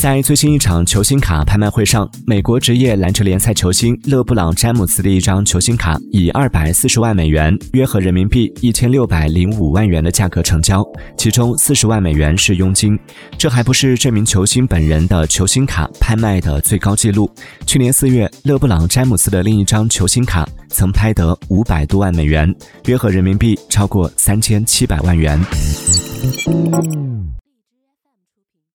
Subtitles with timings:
[0.00, 10.82] 在最新一场球星卡拍卖会上，美国职业篮球联赛球星勒布朗·詹姆斯的一张球星卡以二百四十万美元（约合人民币一千六百零五万元）的价格成交，
[11.18, 12.98] 其中四十万美元是佣金。
[13.36, 17.30] 这还不是这名球星本人的球星卡拍卖的最高纪录。
[17.66, 22.50] 去年四月，勒布朗·詹姆斯的另一张球星卡曾拍得五百多万美元
[22.88, 25.38] （约合人民币超过三千七百万元）。